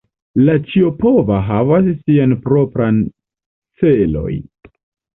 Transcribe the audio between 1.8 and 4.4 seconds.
Sian propran celoj.